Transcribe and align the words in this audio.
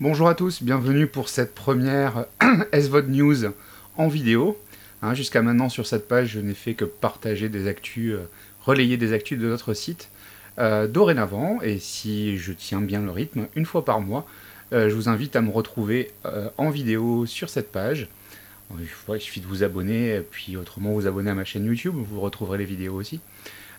Bonjour 0.00 0.28
à 0.28 0.36
tous, 0.36 0.62
bienvenue 0.62 1.08
pour 1.08 1.28
cette 1.28 1.56
première 1.56 2.26
SVOD 2.72 3.08
News 3.08 3.46
en 3.96 4.06
vidéo. 4.06 4.56
Hein, 5.02 5.14
jusqu'à 5.14 5.42
maintenant 5.42 5.68
sur 5.68 5.88
cette 5.88 6.06
page, 6.06 6.28
je 6.28 6.38
n'ai 6.38 6.54
fait 6.54 6.74
que 6.74 6.84
partager 6.84 7.48
des 7.48 7.66
actus, 7.66 8.12
euh, 8.12 8.28
relayer 8.62 8.96
des 8.96 9.12
actus 9.12 9.36
de 9.40 9.48
notre 9.48 9.74
site. 9.74 10.08
Euh, 10.60 10.86
dorénavant, 10.86 11.60
et 11.62 11.80
si 11.80 12.38
je 12.38 12.52
tiens 12.52 12.80
bien 12.80 13.02
le 13.02 13.10
rythme, 13.10 13.48
une 13.56 13.66
fois 13.66 13.84
par 13.84 14.00
mois, 14.00 14.24
euh, 14.72 14.88
je 14.88 14.94
vous 14.94 15.08
invite 15.08 15.34
à 15.34 15.40
me 15.40 15.50
retrouver 15.50 16.12
en 16.58 16.70
vidéo 16.70 17.26
sur 17.26 17.48
cette 17.48 17.72
page. 17.72 18.06
il 18.78 19.20
suffit 19.20 19.40
de 19.40 19.46
vous 19.46 19.64
abonner, 19.64 20.20
puis 20.30 20.56
autrement 20.56 20.92
vous 20.92 21.08
abonner 21.08 21.30
à 21.30 21.34
ma 21.34 21.44
chaîne 21.44 21.64
YouTube, 21.64 21.94
vous 21.96 22.20
retrouverez 22.20 22.58
les 22.58 22.66
vidéos 22.66 22.94
aussi. 22.94 23.18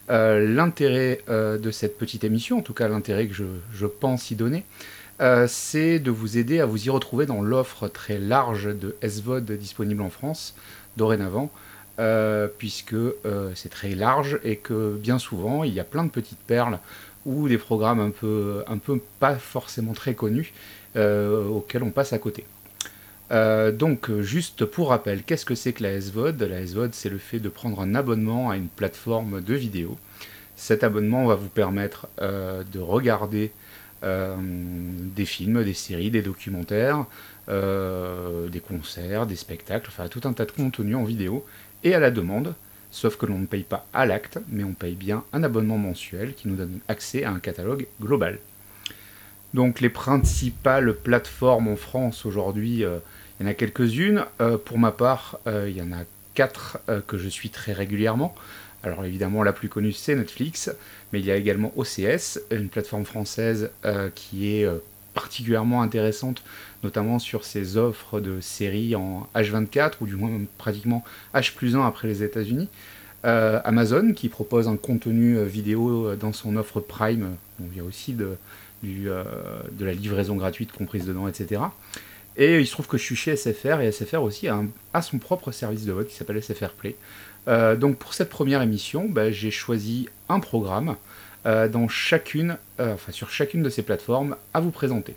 l'intérêt 0.09 1.21
de 1.29 1.71
cette 1.71 1.97
petite 1.97 2.25
émission, 2.25 2.57
en 2.57 2.61
tout 2.61 2.73
cas 2.73 2.89
l'intérêt 2.89 3.27
que 3.27 3.35
je 3.35 3.85
pense 3.85 4.31
y 4.31 4.35
donner, 4.35 4.65
euh, 5.21 5.47
c'est 5.49 5.99
de 5.99 6.11
vous 6.11 6.37
aider 6.37 6.59
à 6.59 6.65
vous 6.65 6.85
y 6.85 6.89
retrouver 6.89 7.25
dans 7.25 7.41
l'offre 7.41 7.89
très 7.89 8.17
large 8.17 8.73
de 8.73 8.95
SVOD 9.05 9.51
disponible 9.51 10.01
en 10.01 10.09
France 10.09 10.55
dorénavant, 10.95 11.51
euh, 11.99 12.47
puisque 12.57 12.93
euh, 12.93 13.51
c'est 13.53 13.69
très 13.69 13.95
large 13.95 14.39
et 14.45 14.55
que 14.55 14.95
bien 14.95 15.19
souvent 15.19 15.65
il 15.65 15.73
y 15.73 15.79
a 15.81 15.83
plein 15.83 16.05
de 16.05 16.09
petites 16.09 16.39
perles 16.39 16.79
ou 17.25 17.49
des 17.49 17.57
programmes 17.57 17.99
un 17.99 18.11
peu, 18.11 18.63
un 18.67 18.77
peu 18.77 19.01
pas 19.19 19.35
forcément 19.35 19.93
très 19.93 20.13
connus 20.13 20.53
auxquels 20.95 21.83
on 21.83 21.91
passe 21.91 22.13
à 22.13 22.17
côté. 22.17 22.45
donc, 23.29 24.09
juste 24.21 24.65
pour 24.65 24.89
rappel, 24.89 25.23
qu'est-ce 25.23 25.45
que 25.45 25.53
c'est 25.53 25.71
que 25.73 25.83
la 25.83 26.01
SVOD 26.01 26.41
La 26.41 26.65
SVOD, 26.65 26.93
c'est 26.93 27.09
le 27.09 27.19
fait 27.19 27.39
de 27.39 27.47
prendre 27.47 27.79
un 27.81 27.93
abonnement 27.93 28.49
à 28.49 28.57
une 28.57 28.69
plateforme 28.69 29.41
de 29.41 29.53
vidéo. 29.53 29.97
Cet 30.55 30.83
abonnement 30.83 31.27
va 31.27 31.35
vous 31.35 31.49
permettre 31.49 32.07
de 32.19 32.79
regarder 32.79 33.51
des 34.01 35.25
films, 35.25 35.63
des 35.63 35.73
séries, 35.73 36.11
des 36.11 36.21
documentaires, 36.21 37.05
euh, 37.49 38.47
des 38.47 38.59
concerts, 38.59 39.25
des 39.25 39.35
spectacles, 39.35 39.89
enfin 39.89 40.07
tout 40.07 40.21
un 40.25 40.33
tas 40.33 40.45
de 40.45 40.51
contenus 40.51 40.95
en 40.95 41.03
vidéo 41.03 41.43
et 41.83 41.95
à 41.95 41.99
la 41.99 42.11
demande, 42.11 42.53
sauf 42.91 43.17
que 43.17 43.25
l'on 43.25 43.39
ne 43.39 43.47
paye 43.47 43.63
pas 43.63 43.87
à 43.91 44.05
l'acte, 44.05 44.37
mais 44.49 44.63
on 44.63 44.73
paye 44.73 44.93
bien 44.93 45.23
un 45.33 45.41
abonnement 45.41 45.79
mensuel 45.79 46.35
qui 46.35 46.47
nous 46.47 46.55
donne 46.55 46.77
accès 46.87 47.23
à 47.23 47.31
un 47.31 47.39
catalogue 47.39 47.87
global. 47.99 48.37
Donc 49.55 49.81
les 49.81 49.89
principales 49.89 50.93
plateformes 50.93 51.69
en 51.69 51.75
France 51.75 52.23
aujourd'hui, 52.23 52.85
euh, 52.85 52.99
il 53.39 53.43
y 53.43 53.47
en 53.47 53.51
a 53.51 53.55
quelques-unes. 53.55 54.25
pour 54.65 54.77
ma 54.77 54.91
part, 54.91 55.39
il 55.47 55.75
y 55.75 55.81
en 55.81 55.93
a 55.93 56.03
quatre 56.35 56.77
que 57.07 57.17
je 57.17 57.29
suis 57.29 57.49
très 57.49 57.71
régulièrement. 57.71 58.35
Alors 58.83 59.03
évidemment, 59.03 59.43
la 59.43 59.53
plus 59.53 59.67
connue, 59.67 59.91
c'est 59.91 60.15
Netflix, 60.15 60.71
mais 61.11 61.19
il 61.19 61.25
y 61.25 61.31
a 61.31 61.35
également 61.35 61.73
OCS, 61.75 62.39
une 62.51 62.69
plateforme 62.69 63.05
française 63.05 63.71
euh, 63.85 64.09
qui 64.15 64.55
est 64.55 64.65
euh, 64.65 64.77
particulièrement 65.13 65.81
intéressante, 65.81 66.43
notamment 66.83 67.19
sur 67.19 67.43
ses 67.43 67.75
offres 67.75 68.21
de 68.21 68.39
séries 68.39 68.95
en 68.95 69.27
H24, 69.35 69.93
ou 70.01 70.07
du 70.07 70.15
moins 70.15 70.31
pratiquement 70.57 71.03
H 71.33 71.53
plus 71.55 71.75
1 71.75 71.85
après 71.85 72.07
les 72.07 72.23
États-Unis. 72.23 72.69
Euh, 73.25 73.59
Amazon, 73.65 74.13
qui 74.13 74.29
propose 74.29 74.69
un 74.69 74.77
contenu 74.77 75.43
vidéo 75.43 76.15
dans 76.15 76.31
son 76.31 76.55
offre 76.55 76.79
Prime, 76.79 77.35
il 77.59 77.77
y 77.77 77.81
a 77.81 77.83
aussi 77.83 78.13
de 78.13 78.37
la 78.81 79.93
livraison 79.93 80.37
gratuite 80.37 80.71
comprise 80.71 81.05
dedans, 81.05 81.27
etc. 81.27 81.63
Et 82.37 82.59
il 82.59 82.67
se 82.67 82.71
trouve 82.71 82.87
que 82.87 82.97
je 82.97 83.03
suis 83.03 83.15
chez 83.15 83.35
SFR, 83.35 83.81
et 83.81 83.91
SFR 83.91 84.21
aussi 84.21 84.47
a 84.47 85.01
son 85.01 85.17
propre 85.17 85.51
service 85.51 85.85
de 85.85 85.91
vote 85.91 86.07
qui 86.07 86.15
s'appelle 86.15 86.41
SFR 86.41 86.69
Play. 86.69 86.95
Euh, 87.47 87.75
donc 87.75 87.97
pour 87.97 88.13
cette 88.13 88.29
première 88.29 88.61
émission, 88.61 89.07
bah, 89.09 89.31
j'ai 89.31 89.51
choisi 89.51 90.07
un 90.27 90.39
programme 90.39 90.95
euh, 91.45 91.67
euh, 91.69 92.95
sur 93.11 93.29
chacune 93.29 93.63
de 93.63 93.69
ces 93.69 93.81
plateformes 93.81 94.35
à 94.53 94.59
vous 94.59 94.71
présenter. 94.71 95.15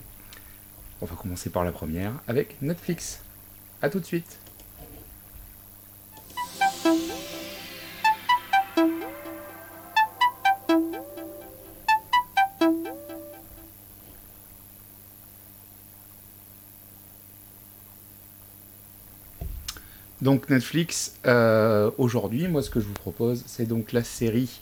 On 1.00 1.06
va 1.06 1.16
commencer 1.16 1.50
par 1.50 1.64
la 1.64 1.72
première 1.72 2.12
avec 2.28 2.56
Netflix. 2.62 3.20
A 3.82 3.90
tout 3.90 3.98
de 3.98 4.04
suite. 4.04 4.38
Donc 20.22 20.48
Netflix, 20.50 21.16
euh, 21.26 21.90
aujourd'hui, 21.98 22.46
moi 22.46 22.62
ce 22.62 22.70
que 22.70 22.78
je 22.78 22.86
vous 22.86 22.92
propose, 22.92 23.42
c'est 23.44 23.66
donc 23.66 23.90
la 23.90 24.04
série 24.04 24.60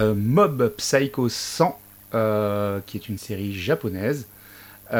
euh, 0.00 0.14
Mob 0.16 0.74
Psycho 0.78 1.28
100, 1.28 1.78
euh, 2.14 2.80
qui 2.86 2.96
est 2.96 3.08
une 3.08 3.16
série 3.16 3.54
japonaise, 3.54 4.26
qui 4.90 4.94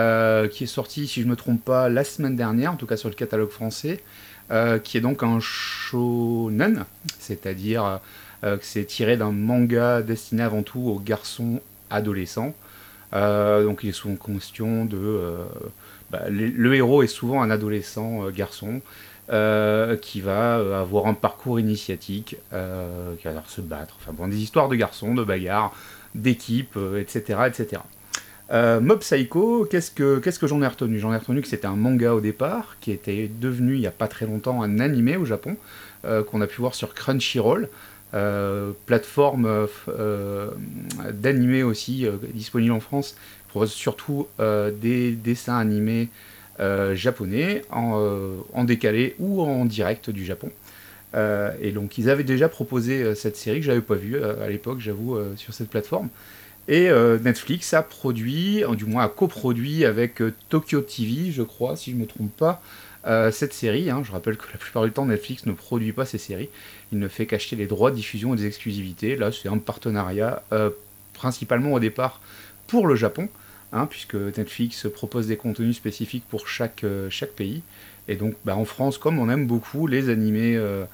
est 0.65 0.67
sortie, 0.67 1.09
si 1.09 1.23
je 1.23 1.27
ne 1.27 1.33
me 1.33 1.37
trompe 1.37 1.65
pas, 1.65 1.89
la 1.89 2.05
semaine 2.05 2.37
dernière, 2.37 2.73
en 2.73 2.77
tout 2.77 2.87
cas 2.87 2.97
sur 2.97 3.09
le 3.09 3.17
catalogue 3.17 3.51
français, 3.51 4.01
qui 4.85 4.97
est 4.97 5.01
donc 5.01 5.25
un 5.25 5.41
shonen, 5.41 6.85
c'est-à-dire 7.19 8.01
que 8.43 8.59
c'est 8.63 8.85
tiré 8.85 9.17
d'un 9.17 9.33
manga 9.33 10.03
destiné 10.03 10.45
avant 10.45 10.63
tout 10.63 10.81
aux 10.81 11.01
garçons 11.01 11.61
adolescents. 11.91 12.55
donc 13.13 13.81
il 13.83 13.89
est 13.89 13.93
souvent 13.93 14.15
question 14.15 14.85
de... 14.85 15.35
Bah, 16.13 16.29
le 16.31 16.75
héros 16.77 17.03
est 17.03 17.09
souvent 17.09 17.43
un 17.43 17.51
adolescent 17.51 18.29
garçon 18.31 18.81
euh, 19.29 19.97
qui 19.97 20.21
va 20.21 20.59
euh, 20.59 20.81
avoir 20.81 21.09
un 21.09 21.15
parcours 21.15 21.59
initiatique, 21.59 22.37
euh, 22.53 23.17
qui 23.17 23.27
va 23.27 23.43
se 23.49 23.61
battre, 23.61 23.97
enfin 24.01 24.13
bon, 24.13 24.29
des 24.29 24.41
histoires 24.41 24.69
de 24.69 24.77
garçons, 24.77 25.17
de 25.17 25.25
bagarres, 25.25 25.75
d'équipes, 26.15 26.79
etc. 26.97 27.41
etc. 27.49 27.83
Mob 28.81 29.01
Psycho, 29.01 29.67
qu'est-ce 29.69 29.91
que, 29.91 30.47
j'en 30.47 30.63
ai 30.63 30.69
retenu? 30.69 31.01
J'en 31.01 31.13
ai 31.13 31.17
retenu 31.17 31.43
que 31.43 31.49
c'était 31.49 31.67
un 31.67 31.75
manga 31.75 32.15
au 32.15 32.21
départ, 32.21 32.77
qui 32.81 32.93
était 32.93 33.29
devenu 33.29 33.75
il 33.75 33.81
n'y 33.81 33.89
a 33.89 33.91
pas 33.91 34.07
très 34.07 34.27
longtemps 34.27 34.63
un 34.63 34.79
animé 34.79 35.17
au 35.17 35.25
Japon, 35.25 35.57
qu'on 36.05 36.41
a 36.41 36.47
pu 36.47 36.61
voir 36.61 36.77
sur 36.77 36.95
Crunchyroll, 36.95 37.69
plateforme 38.87 39.67
d'animé 41.13 41.65
aussi 41.65 42.07
disponible 42.33 42.73
en 42.73 42.81
France, 42.81 43.17
pour 43.49 43.67
surtout 43.67 44.29
des 44.39 45.11
dessins 45.11 45.59
animés 45.59 46.09
japonais 46.95 47.63
euh, 47.75 48.37
en, 48.53 48.65
décalé 48.65 49.15
ou 49.19 49.43
en 49.43 49.65
direct 49.65 50.11
du 50.11 50.25
Japon. 50.25 50.51
Euh, 51.15 51.53
et 51.61 51.73
donc 51.73 51.99
ils 51.99 52.11
avaient 52.11 52.25
déjà 52.25 52.49
proposé 52.49 53.15
cette 53.15 53.37
série 53.37 53.61
que 53.61 53.67
j'avais 53.67 53.81
pas 53.81 53.95
vue 53.95 54.23
à 54.23 54.49
l'époque, 54.49 54.81
j'avoue, 54.81 55.19
sur 55.37 55.55
cette 55.55 55.71
plateforme. 55.71 56.09
Et 56.69 56.89
Netflix 57.23 57.75
a 57.75 57.83
produit, 57.83 58.65
du 58.77 58.87
moins 58.87 59.05
a 59.05 59.09
coproduit 59.09 59.85
avec 59.85 60.21
Tokyo 60.49 60.81
TV, 60.81 61.31
je 61.31 61.43
crois, 61.43 61.77
si 61.77 61.93
je 61.93 61.97
ne 61.97 62.01
me 62.01 62.07
trompe 62.07 62.37
pas, 62.37 62.61
cette 63.31 63.53
série. 63.53 63.89
Hein. 63.89 64.03
Je 64.05 64.11
rappelle 64.11 64.37
que 64.37 64.47
la 64.53 64.59
plupart 64.59 64.85
du 64.85 64.91
temps, 64.91 65.07
Netflix 65.07 65.47
ne 65.47 65.53
produit 65.53 65.93
pas 65.93 66.07
ces 66.07 66.19
séries. 66.19 66.49
Il 66.93 66.99
ne 66.99 67.09
fait 67.09 67.27
qu'acheter 67.27 67.55
les 67.55 67.67
droits 67.67 67.91
de 67.91 67.97
diffusion 67.97 68.35
et 68.35 68.37
des 68.37 68.47
exclusivités. 68.47 69.17
Là, 69.17 69.31
c'est 69.31 69.49
un 69.49 69.59
partenariat 69.59 70.43
principalement 71.15 71.73
au 71.73 71.81
départ 71.81 72.21
pour 72.67 72.87
le 72.87 72.97
Japon. 72.97 73.29
Hein, 73.73 73.87
puisque 73.87 74.15
Netflix 74.15 74.87
propose 74.89 75.27
des 75.27 75.37
contenus 75.37 75.77
spécifiques 75.77 76.25
pour 76.31 76.47
chaque, 76.47 76.85
euh, 76.85 77.11
pays. 77.37 77.63
Et 78.07 78.15
donc 78.15 78.35
bah, 78.45 78.57
en 78.57 78.65
France, 78.65 78.97
comme 78.97 79.19
on 79.19 79.29
aime 79.29 79.47
beaucoup 79.47 79.89
les 79.89 80.09
animés, 80.09 80.57
euh, 80.57 80.85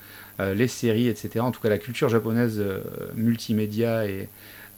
euh, 0.41 0.55
les 0.55 0.69
séries, 0.69 1.09
etc., 1.09 1.41
en 1.41 1.53
tout 1.53 1.61
cas 1.61 1.69
la 1.69 1.79
culture 1.79 2.09
japonaise 2.09 2.63
multimédia 3.15 4.07
et 4.07 4.29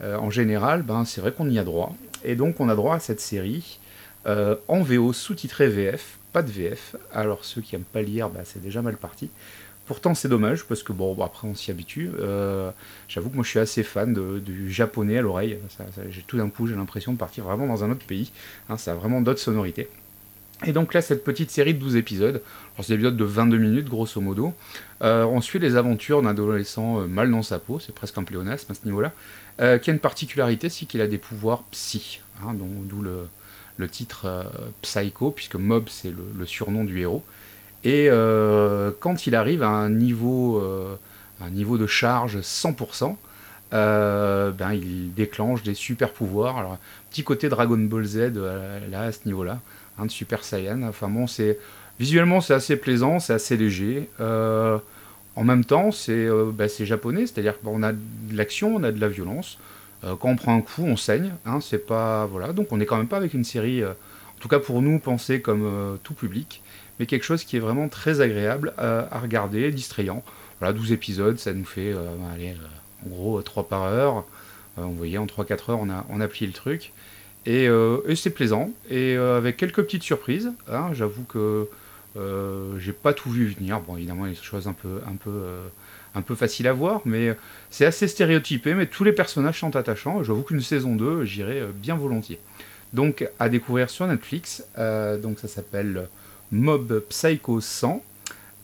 en 0.03 0.29
général, 0.29 0.81
ben, 0.81 1.05
c'est 1.05 1.21
vrai 1.21 1.31
qu'on 1.31 1.49
y 1.49 1.57
a 1.57 1.63
droit. 1.63 1.95
Et 2.25 2.35
donc 2.35 2.59
on 2.59 2.67
a 2.67 2.75
droit 2.75 2.95
à 2.95 2.99
cette 2.99 3.21
série 3.21 3.79
en 4.25 4.81
VO 4.81 5.13
sous-titré 5.13 5.67
VF, 5.67 6.17
pas 6.33 6.43
de 6.43 6.51
VF. 6.51 6.97
Alors 7.13 7.45
ceux 7.45 7.61
qui 7.61 7.75
n'aiment 7.75 7.85
pas 7.85 8.01
lire, 8.01 8.29
bah, 8.29 8.41
c'est 8.43 8.61
déjà 8.61 8.81
mal 8.81 8.97
parti. 8.97 9.29
Pourtant, 9.85 10.15
c'est 10.15 10.29
dommage 10.29 10.65
parce 10.65 10.81
que 10.81 10.93
bon, 10.93 11.15
après 11.23 11.47
on 11.47 11.53
s'y 11.53 11.69
habitue. 11.69 12.09
Euh, 12.19 12.71
j'avoue 13.07 13.29
que 13.29 13.35
moi 13.35 13.43
je 13.43 13.49
suis 13.49 13.59
assez 13.59 13.83
fan 13.83 14.13
du 14.13 14.71
japonais 14.71 15.19
à 15.19 15.21
l'oreille. 15.21 15.59
j'ai 16.09 16.23
tout 16.23 16.37
d'un 16.37 16.49
coup, 16.49 16.65
j'ai 16.65 16.75
l'impression 16.75 17.13
de 17.13 17.17
partir 17.17 17.43
vraiment 17.43 17.67
dans 17.67 17.83
un 17.83 17.91
autre 17.91 18.05
pays. 18.05 18.31
Hein, 18.69 18.77
ça 18.77 18.93
a 18.93 18.95
vraiment 18.95 19.21
d'autres 19.21 19.39
sonorités. 19.39 19.87
Et 20.65 20.71
donc 20.71 20.93
là, 20.93 21.01
cette 21.01 21.23
petite 21.23 21.51
série 21.51 21.75
de 21.75 21.79
12 21.79 21.97
épisodes, 21.97 22.41
c'est 22.77 22.87
des 22.87 22.93
épisodes 22.93 23.17
de 23.17 23.25
22 23.25 23.57
minutes 23.57 23.89
grosso 23.89 24.19
modo, 24.21 24.53
euh, 25.03 25.25
on 25.25 25.41
suit 25.41 25.59
les 25.59 25.75
aventures 25.75 26.21
d'un 26.21 26.29
adolescent 26.29 27.01
euh, 27.01 27.07
mal 27.07 27.29
dans 27.29 27.43
sa 27.43 27.59
peau, 27.59 27.79
c'est 27.79 27.93
presque 27.93 28.17
un 28.17 28.23
pléonasme 28.23 28.71
à 28.71 28.75
ce 28.75 28.85
niveau-là, 28.85 29.11
qui 29.79 29.89
a 29.89 29.93
une 29.93 29.99
particularité, 29.99 30.69
c'est 30.69 30.85
qu'il 30.85 31.01
a 31.01 31.07
des 31.07 31.17
pouvoirs 31.17 31.63
psy, 31.71 32.21
hein, 32.41 32.55
d'où 32.55 33.01
le, 33.01 33.89
titre 33.89 34.45
Psycho, 34.81 35.31
puisque 35.31 35.55
Mob 35.55 35.85
c'est 35.89 36.11
le, 36.11 36.45
surnom 36.45 36.85
du 36.85 37.01
héros. 37.01 37.23
Et 37.85 38.07
euh, 38.09 38.89
quand 38.99 39.27
il 39.27 39.35
arrive 39.35 39.61
à 39.61 39.69
un 39.69 39.89
niveau, 39.89 40.57
euh, 40.57 40.95
un 41.39 41.51
niveau 41.51 41.77
de 41.77 41.85
charge 41.85 42.39
100%, 42.39 43.15
euh, 43.73 44.49
ben, 44.51 44.73
il 44.73 45.13
déclenche 45.13 45.61
des 45.61 45.75
super 45.75 46.11
pouvoirs. 46.11 46.57
Alors, 46.57 46.79
petit 47.11 47.23
côté 47.23 47.47
Dragon 47.47 47.77
Ball 47.77 48.03
Z 48.03 48.33
là, 48.89 49.01
à 49.01 49.11
ce 49.11 49.19
niveau-là, 49.25 49.59
hein, 49.99 50.07
de 50.07 50.11
Super 50.11 50.43
Saiyan. 50.43 50.81
Enfin 50.81 51.09
bon, 51.09 51.27
c'est 51.27 51.59
visuellement 51.99 52.41
c'est 52.41 52.55
assez 52.55 52.75
plaisant, 52.75 53.19
c'est 53.19 53.33
assez 53.33 53.55
léger. 53.55 54.09
en 54.19 55.43
même 55.43 55.63
temps, 55.63 55.91
c'est 55.91 56.27
ben, 56.53 56.67
japonais, 56.67 57.27
c'est-à-dire 57.27 57.59
qu'on 57.59 57.83
a 57.83 57.93
de 57.93 57.99
l'action, 58.33 58.75
on 58.75 58.83
a 58.83 58.91
de 58.91 58.99
la 58.99 59.09
violence. 59.09 59.59
quand 60.01 60.29
on 60.29 60.35
prend 60.37 60.55
un 60.55 60.61
coup, 60.61 60.83
on 60.83 60.97
saigne. 60.97 61.33
Hein, 61.45 61.59
c'est 61.61 61.85
pas 61.85 62.25
voilà, 62.25 62.51
donc 62.51 62.71
on 62.71 62.77
n'est 62.77 62.87
quand 62.87 62.97
même 62.97 63.07
pas 63.07 63.17
avec 63.17 63.35
une 63.35 63.45
série 63.45 63.83
en 63.85 64.39
tout 64.39 64.47
cas 64.47 64.59
pour 64.59 64.81
nous, 64.81 64.97
pensé 64.97 65.39
comme 65.39 65.99
tout 66.03 66.13
public, 66.15 66.63
mais 66.99 67.05
quelque 67.05 67.23
chose 67.23 67.43
qui 67.43 67.57
est 67.57 67.59
vraiment 67.59 67.89
très 67.89 68.21
agréable 68.21 68.73
à, 68.77 69.19
regarder, 69.19 69.71
distrayant. 69.71 70.23
Voilà, 70.59 70.73
12 70.73 70.91
épisodes, 70.91 71.37
ça 71.37 71.53
nous 71.53 71.65
fait, 71.65 71.93
allez, 72.33 72.55
en 73.05 73.09
gros, 73.09 73.41
3 73.41 73.67
par 73.67 73.83
heure. 73.83 74.23
vous 74.77 74.95
voyez, 74.95 75.17
en 75.17 75.25
3-4 75.25 75.71
heures, 75.71 75.79
on 75.79 75.89
a, 75.89 76.05
on 76.09 76.21
a 76.21 76.27
plié 76.27 76.47
le 76.47 76.53
truc. 76.53 76.93
Et, 77.45 77.67
c'est 78.15 78.29
plaisant, 78.29 78.71
et 78.89 79.15
avec 79.15 79.57
quelques 79.57 79.83
petites 79.83 80.03
surprises. 80.03 80.51
Hein, 80.71 80.91
j'avoue 80.93 81.23
que 81.23 81.67
j'ai 82.79 82.93
pas 82.93 83.13
tout 83.13 83.29
vu 83.29 83.47
venir. 83.47 83.81
Bon, 83.81 83.97
évidemment, 83.97 84.25
il 84.25 84.33
y 84.33 84.35
a 84.35 84.39
des 84.39 84.45
choses 84.45 84.67
un 84.67 84.73
peu, 84.73 85.01
un 85.05 85.15
peu 85.15 85.31
un 86.15 86.21
peu 86.21 86.33
facile 86.33 86.67
à 86.67 86.73
voir, 86.73 87.01
mais 87.05 87.35
c'est 87.69 87.85
assez 87.85 88.07
stéréotypé, 88.07 88.73
mais 88.73 88.87
tous 88.87 89.03
les 89.03 89.11
personnages 89.11 89.59
sont 89.59 89.75
attachants. 89.75 90.23
J'avoue 90.23 90.43
qu'une 90.43 90.61
saison 90.61 90.95
2, 90.95 91.25
j'irai 91.25 91.59
euh, 91.59 91.67
bien 91.73 91.95
volontiers. 91.95 92.39
Donc 92.93 93.29
à 93.39 93.49
découvrir 93.49 93.89
sur 93.89 94.07
Netflix, 94.07 94.63
euh, 94.77 95.17
donc 95.17 95.39
ça 95.39 95.47
s'appelle 95.47 96.07
Mob 96.51 96.99
Psycho 97.09 97.61
100, 97.61 98.03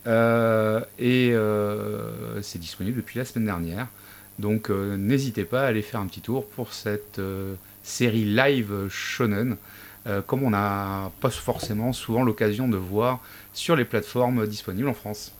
euh, 0.06 0.80
et 0.98 1.32
c'est 2.42 2.58
disponible 2.58 2.96
depuis 2.96 3.18
la 3.18 3.24
semaine 3.24 3.46
dernière. 3.46 3.88
Donc 4.38 4.70
n'hésitez 4.70 5.44
pas 5.44 5.62
à 5.62 5.66
aller 5.66 5.82
faire 5.82 6.00
un 6.00 6.06
petit 6.06 6.20
tour 6.20 6.46
pour 6.46 6.72
cette 6.72 7.20
série 7.82 8.24
live 8.24 8.88
shonen, 8.88 9.56
comme 10.26 10.42
on 10.42 10.50
n'a 10.50 11.10
pas 11.20 11.30
forcément 11.30 11.92
souvent 11.92 12.24
l'occasion 12.24 12.68
de 12.68 12.76
voir 12.76 13.20
sur 13.52 13.76
les 13.76 13.84
plateformes 13.84 14.46
disponibles 14.46 14.88
en 14.88 14.94
France. 14.94 15.32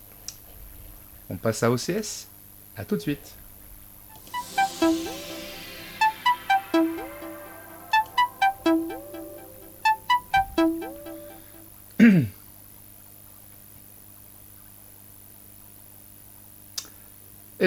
On 1.31 1.37
passe 1.37 1.63
à 1.63 1.71
OCS. 1.71 2.29
À 2.77 2.85
tout 2.85 2.97
de 2.97 3.01
suite. 3.01 3.37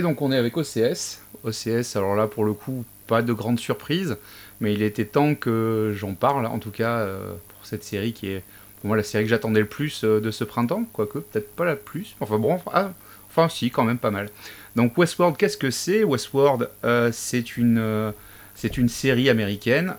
Donc 0.05 0.21
on 0.21 0.31
est 0.31 0.37
avec 0.37 0.55
OCS. 0.55 1.21
OCS, 1.43 1.95
alors 1.95 2.15
là 2.15 2.27
pour 2.27 2.45
le 2.45 2.53
coup, 2.53 2.85
pas 3.07 3.23
de 3.23 3.33
grande 3.33 3.59
surprise, 3.59 4.17
mais 4.61 4.71
il 4.71 4.83
était 4.83 5.05
temps 5.05 5.33
que 5.33 5.95
j'en 5.97 6.13
parle, 6.13 6.45
en 6.45 6.59
tout 6.59 6.69
cas 6.69 6.99
euh, 6.99 7.33
pour 7.49 7.65
cette 7.65 7.83
série 7.83 8.13
qui 8.13 8.27
est 8.27 8.43
pour 8.79 8.89
moi 8.89 8.97
la 8.97 9.03
série 9.03 9.23
que 9.23 9.31
j'attendais 9.31 9.61
le 9.61 9.65
plus 9.65 10.03
euh, 10.03 10.21
de 10.21 10.29
ce 10.29 10.43
printemps, 10.43 10.85
quoique 10.93 11.17
peut-être 11.17 11.55
pas 11.55 11.65
la 11.65 11.75
plus. 11.75 12.15
Enfin 12.19 12.37
bon, 12.37 12.59
ah, 12.71 12.91
Enfin, 13.31 13.49
si, 13.49 13.71
quand 13.71 13.83
même 13.83 13.97
pas 13.97 14.11
mal. 14.11 14.29
Donc, 14.75 14.95
Westworld, 14.95 15.35
qu'est-ce 15.37 15.57
que 15.57 15.71
c'est? 15.71 16.03
Westworld, 16.03 16.69
euh, 16.85 17.09
c'est 17.11 17.57
une, 17.57 18.13
c'est 18.53 18.77
une 18.77 18.87
série 18.87 19.29
américaine 19.29 19.95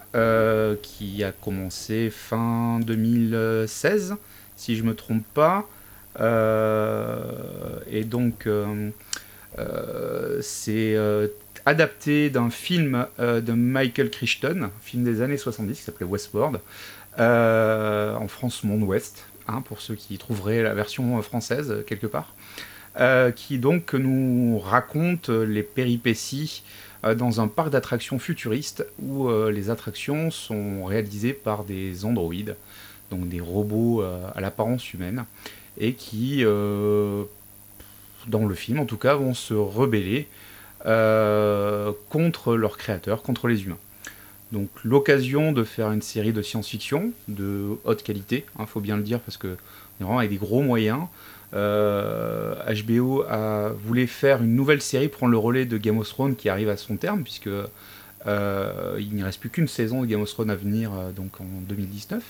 qui 0.82 1.24
a 1.24 1.32
commencé 1.32 2.10
fin 2.10 2.78
2016, 2.80 4.14
si 4.56 4.76
je 4.76 4.84
me 4.84 4.94
trompe 4.94 5.24
pas. 5.34 5.66
et 7.90 8.04
donc, 8.04 8.48
c'est 10.40 10.96
adapté 11.64 12.30
d'un 12.30 12.50
film 12.50 13.06
de 13.18 13.52
Michael 13.52 14.10
Crichton, 14.10 14.64
un 14.64 14.82
film 14.82 15.04
des 15.04 15.22
années 15.22 15.36
70 15.36 15.76
qui 15.76 15.82
s'appelait 15.82 16.06
Westworld, 16.06 16.60
en 17.18 18.28
France 18.28 18.64
Monde 18.64 18.82
Ouest, 18.82 19.24
hein, 19.48 19.62
pour 19.62 19.80
ceux 19.80 19.94
qui 19.94 20.18
trouveraient 20.18 20.62
la 20.62 20.74
version 20.74 21.20
française 21.22 21.84
quelque 21.86 22.06
part. 22.06 22.34
Euh, 22.98 23.30
qui 23.30 23.58
donc 23.58 23.92
nous 23.92 24.58
raconte 24.58 25.28
les 25.28 25.62
péripéties 25.62 26.62
euh, 27.04 27.14
dans 27.14 27.42
un 27.42 27.48
parc 27.48 27.68
d'attractions 27.68 28.18
futuriste 28.18 28.86
où 28.98 29.28
euh, 29.28 29.52
les 29.52 29.68
attractions 29.68 30.30
sont 30.30 30.82
réalisées 30.86 31.34
par 31.34 31.64
des 31.64 32.06
androïdes, 32.06 32.56
donc 33.10 33.28
des 33.28 33.40
robots 33.40 34.02
à 34.02 34.40
l'apparence 34.40 34.94
humaine, 34.94 35.26
et 35.78 35.92
qui, 35.92 36.42
dans 38.26 38.46
le 38.46 38.54
film 38.54 38.78
en 38.80 38.84
tout 38.84 38.96
cas, 38.96 39.14
vont 39.14 39.34
se 39.34 39.54
rebeller 39.54 40.28
contre 42.10 42.54
leurs 42.54 42.76
créateurs, 42.78 43.22
contre 43.22 43.48
les 43.48 43.64
humains. 43.64 43.78
Donc 44.52 44.68
l'occasion 44.84 45.50
de 45.50 45.64
faire 45.64 45.90
une 45.90 46.02
série 46.02 46.32
de 46.32 46.42
science-fiction 46.42 47.10
de 47.26 47.76
haute 47.82 48.04
qualité, 48.04 48.44
il 48.56 48.62
hein, 48.62 48.66
faut 48.66 48.78
bien 48.80 48.96
le 48.96 49.02
dire 49.02 49.18
parce 49.18 49.36
que 49.36 49.56
vraiment 49.98 50.18
avec 50.18 50.30
des 50.30 50.36
gros 50.36 50.62
moyens, 50.62 51.00
HBO 51.52 51.56
euh, 51.58 53.24
a, 53.28 53.72
voulu 53.72 54.06
faire 54.06 54.42
une 54.42 54.54
nouvelle 54.54 54.82
série, 54.82 55.08
prendre 55.08 55.32
le 55.32 55.38
relais 55.38 55.64
de 55.64 55.78
Game 55.78 55.98
of 55.98 56.08
Thrones 56.08 56.36
qui 56.36 56.48
arrive 56.48 56.68
à 56.68 56.76
son 56.76 56.96
terme, 56.96 57.22
puisque 57.22 57.48
euh, 58.26 58.96
il 58.98 59.14
n'y 59.14 59.22
reste 59.22 59.40
plus 59.40 59.50
qu'une 59.50 59.68
saison 59.68 60.02
de 60.02 60.06
Game 60.06 60.20
of 60.20 60.30
Thrones 60.30 60.50
à 60.50 60.56
venir, 60.56 60.90
euh, 60.92 61.12
donc 61.12 61.40
en 61.40 61.46
2019. 61.68 62.22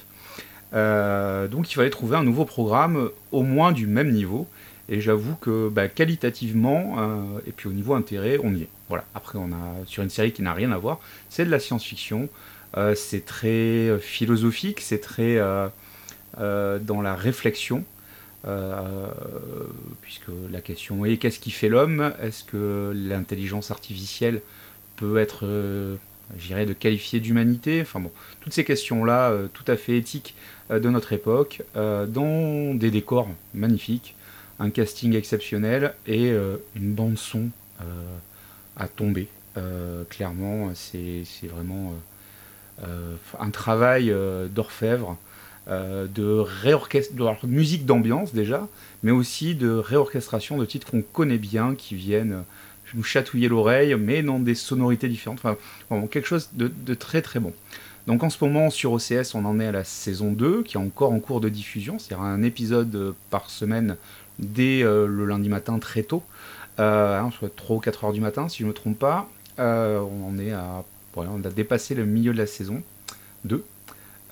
donc 1.50 1.70
il 1.70 1.74
fallait 1.74 1.90
trouver 1.90 2.16
un 2.16 2.24
nouveau 2.24 2.44
programme 2.44 3.10
au 3.32 3.42
moins 3.42 3.72
du 3.72 3.86
même 3.86 4.10
niveau. 4.10 4.46
Et 4.88 5.00
j'avoue 5.00 5.34
que 5.36 5.68
bah, 5.68 5.88
qualitativement, 5.88 6.96
et 7.46 7.52
puis 7.52 7.68
au 7.68 7.72
niveau 7.72 7.94
intérêt, 7.94 8.38
on 8.42 8.54
y 8.54 8.62
est. 8.62 8.68
Voilà. 8.88 9.04
Après, 9.14 9.38
on 9.38 9.50
a 9.52 9.84
sur 9.86 10.02
une 10.02 10.10
série 10.10 10.32
qui 10.32 10.42
n'a 10.42 10.52
rien 10.52 10.70
à 10.70 10.78
voir. 10.78 11.00
C'est 11.28 11.44
de 11.44 11.50
la 11.50 11.58
science-fiction. 11.58 12.28
c'est 12.94 13.24
très 13.26 13.98
philosophique. 13.98 14.80
C'est 14.80 15.00
très 15.00 15.40
dans 16.38 17.02
la 17.02 17.14
réflexion. 17.16 17.84
Euh, 18.46 19.08
puisque 20.02 20.28
la 20.52 20.60
question 20.60 21.04
est 21.04 21.16
qu'est-ce 21.16 21.40
qui 21.40 21.50
fait 21.50 21.68
l'homme? 21.68 22.12
Est-ce 22.22 22.44
que 22.44 22.92
l'intelligence 22.94 23.70
artificielle 23.70 24.40
peut 24.96 25.18
être, 25.18 25.40
euh, 25.44 25.96
j'irais, 26.38 26.66
de 26.66 26.72
qualifier 26.72 27.18
d'humanité? 27.18 27.80
Enfin 27.82 28.00
bon, 28.00 28.12
toutes 28.40 28.52
ces 28.52 28.64
questions-là, 28.64 29.30
euh, 29.30 29.48
tout 29.52 29.64
à 29.66 29.76
fait 29.76 29.96
éthiques 29.96 30.34
de 30.70 30.88
notre 30.90 31.12
époque, 31.12 31.62
dans 31.76 32.74
des 32.74 32.90
décors 32.90 33.28
magnifiques, 33.54 34.15
un 34.58 34.70
casting 34.70 35.14
exceptionnel 35.14 35.94
et 36.06 36.30
une 36.74 36.92
bande 36.92 37.18
son 37.18 37.50
à 38.76 38.88
tomber. 38.88 39.28
clairement, 40.10 40.70
c'est 40.74 41.24
vraiment 41.42 41.94
un 43.38 43.50
travail 43.50 44.14
d'orfèvre 44.54 45.18
euh, 45.68 46.06
de, 46.06 46.44
de 46.44 47.46
musique 47.48 47.86
d'ambiance 47.86 48.32
déjà, 48.32 48.68
mais 49.02 49.10
aussi 49.10 49.56
de 49.56 49.70
réorchestration 49.70 50.58
de 50.58 50.64
titres 50.64 50.92
qu'on 50.92 51.02
connaît 51.02 51.38
bien, 51.38 51.74
qui 51.74 51.96
viennent 51.96 52.34
euh, 52.34 52.42
nous 52.94 53.02
chatouiller 53.02 53.48
l'oreille, 53.48 53.96
mais 53.96 54.22
dans 54.22 54.38
des 54.38 54.54
sonorités 54.54 55.08
différentes. 55.08 55.40
Enfin, 55.40 56.06
quelque 56.06 56.28
chose 56.28 56.50
de, 56.52 56.94
très 56.94 57.20
très 57.20 57.40
bon. 57.40 57.52
Donc 58.06 58.22
en 58.22 58.30
ce 58.30 58.44
moment 58.44 58.70
sur 58.70 58.92
OCS, 58.92 59.34
on 59.34 59.44
en 59.44 59.58
est 59.58 59.66
à 59.66 59.72
la 59.72 59.82
saison 59.82 60.30
2, 60.30 60.62
qui 60.62 60.76
est 60.76 60.80
encore 60.80 61.10
en 61.10 61.18
cours 61.18 61.40
de 61.40 61.48
diffusion, 61.48 61.98
c'est-à-dire 61.98 62.24
un 62.24 62.44
épisode 62.44 62.94
euh, 62.94 63.12
par 63.30 63.50
semaine 63.50 63.96
dès 64.38 64.82
le 64.82 65.24
lundi 65.24 65.48
matin 65.48 65.78
très 65.78 66.02
tôt, 66.02 66.22
hein, 66.78 67.30
soit 67.38 67.54
3 67.54 67.76
ou 67.76 67.80
4 67.80 68.04
heures 68.04 68.12
du 68.12 68.20
matin 68.20 68.48
si 68.48 68.58
je 68.58 68.64
ne 68.64 68.68
me 68.68 68.74
trompe 68.74 68.98
pas. 68.98 69.28
on 69.58 70.28
en 70.28 70.38
est 70.38 70.52
à... 70.52 70.84
on 71.16 71.44
a 71.44 71.50
dépassé 71.50 71.94
le 71.94 72.04
milieu 72.04 72.32
de 72.32 72.38
la 72.38 72.46
saison 72.46 72.82
2. 73.44 73.64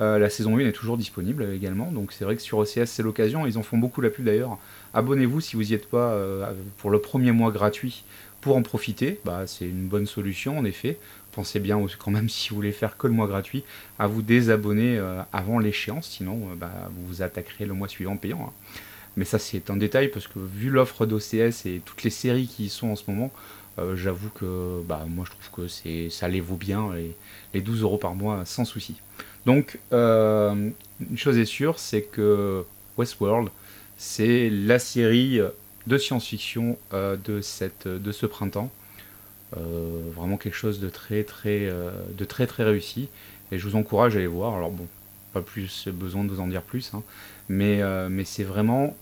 Euh, 0.01 0.19
la 0.19 0.29
saison 0.29 0.57
1 0.57 0.61
est 0.61 0.73
toujours 0.73 0.97
disponible 0.97 1.49
également, 1.53 1.93
donc 1.93 2.13
c'est 2.13 2.25
vrai 2.25 2.35
que 2.35 2.43
sur 2.43 2.59
OCS 2.59 2.87
c'est 2.87 3.03
l'occasion, 3.03 3.47
ils 3.47 3.59
en 3.59 3.63
font 3.63 3.79
beaucoup 3.79 4.01
la 4.01 4.11
pub 4.11 4.25
d'ailleurs. 4.25 4.59
Abonnez-vous 4.93 5.41
si 5.41 5.57
vous 5.57 5.63
n'y 5.63 5.73
êtes 5.73 5.89
pas 5.89 6.13
euh, 6.13 6.53
pour 6.79 6.91
le 6.91 6.99
premier 6.99 7.31
mois 7.31 7.53
gratuit 7.53 8.05
pour 8.41 8.57
en 8.57 8.63
profiter, 8.63 9.21
bah, 9.25 9.45
c'est 9.47 9.67
une 9.67 9.87
bonne 9.87 10.07
solution 10.07 10.59
en 10.59 10.65
effet. 10.65 10.99
Pensez 11.33 11.61
bien 11.61 11.81
quand 11.99 12.11
même 12.11 12.29
si 12.29 12.51
vous 12.51 12.57
voulez 12.57 12.73
faire 12.73 12.97
que 12.97 13.07
le 13.07 13.13
mois 13.13 13.29
gratuit 13.29 13.63
à 13.99 14.09
vous 14.09 14.21
désabonner 14.21 14.99
euh, 14.99 15.23
avant 15.33 15.61
l'échéance, 15.61 16.09
sinon 16.09 16.41
bah, 16.57 16.73
vous 16.91 17.07
vous 17.07 17.23
attaquerez 17.23 17.65
le 17.65 17.75
mois 17.75 17.89
suivant 17.89 18.17
payant. 18.17 18.49
Hein. 18.49 18.53
Mais 19.17 19.25
ça 19.25 19.39
c'est 19.39 19.71
un 19.71 19.77
détail 19.77 20.09
parce 20.09 20.27
que 20.27 20.39
vu 20.39 20.71
l'offre 20.71 21.07
d'OCS 21.07 21.67
et 21.67 21.81
toutes 21.85 22.03
les 22.03 22.11
séries 22.11 22.49
qui 22.49 22.65
y 22.65 22.69
sont 22.69 22.89
en 22.89 22.97
ce 22.97 23.05
moment, 23.09 23.33
j'avoue 23.95 24.31
que 24.31 24.83
bah, 24.87 25.05
moi 25.09 25.25
je 25.25 25.31
trouve 25.31 25.65
que 25.67 26.09
ça 26.11 26.29
les 26.29 26.41
vaut 26.41 26.57
bien, 26.57 26.93
les, 26.95 27.15
les 27.55 27.61
12 27.61 27.83
euros 27.83 27.99
par 27.99 28.15
mois 28.15 28.45
sans 28.45 28.65
souci. 28.65 28.97
Donc, 29.47 29.79
euh, 29.93 30.71
une 31.01 31.19
chose 31.19 31.39
est 31.39 31.45
sûre, 31.45 31.79
c'est 31.79 32.03
que 32.03 32.65
Westworld, 32.97 33.49
c'est 33.97 34.49
la 34.51 34.79
série 34.79 35.41
de 35.87 35.99
science-fiction 35.99 36.79
euh, 36.93 37.17
de, 37.25 37.41
cette, 37.41 37.87
de 37.87 38.13
ce 38.13 38.27
printemps. 38.27 38.71
Euh, 39.57 40.01
vraiment 40.15 40.37
quelque 40.37 40.57
chose 40.57 40.81
de 40.81 40.89
très 40.89 41.23
très, 41.23 41.71
de 42.17 42.25
très 42.25 42.47
très 42.47 42.65
réussi. 42.65 43.09
Et 43.53 43.59
je 43.59 43.69
vous 43.69 43.77
encourage 43.77 44.17
à 44.17 44.19
aller 44.19 44.27
voir. 44.27 44.55
Alors 44.55 44.71
bon, 44.71 44.87
plus 45.41 45.89
besoin 45.89 46.25
de 46.25 46.31
vous 46.31 46.41
en 46.41 46.47
dire 46.47 46.63
plus, 46.63 46.93
hein. 46.95 47.03
mais, 47.49 47.83
mais 48.11 48.25
c'est 48.25 48.45
vraiment 48.45 48.97